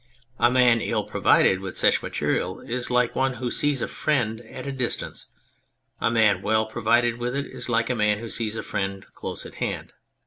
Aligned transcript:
A 0.39 0.49
man 0.49 0.81
ill 0.81 1.03
provided 1.03 1.59
with 1.59 1.77
such 1.77 2.01
material 2.01 2.59
is 2.61 2.89
like 2.89 3.15
one 3.15 3.33
who 3.33 3.51
sees 3.51 3.83
a 3.83 3.87
friend 3.87 4.41
at 4.49 4.65
a 4.65 4.71
distance; 4.71 5.27
a 5.99 6.09
man 6.09 6.41
well 6.41 6.65
provided 6.65 7.19
with 7.19 7.35
it 7.35 7.45
is 7.45 7.69
like 7.69 7.91
a 7.91 7.95
mair 7.95 8.17
who 8.17 8.31
sees 8.31 8.57
a 8.57 8.63
friend 8.63 9.05
close 9.13 9.45
at 9.45 9.53
hand. 9.61 9.93